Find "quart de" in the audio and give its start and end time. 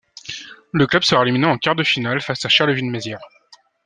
1.59-1.83